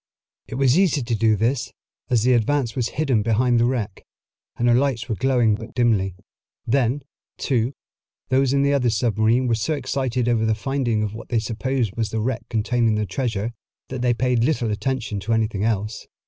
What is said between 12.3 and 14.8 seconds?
containing the treasure, that they paid little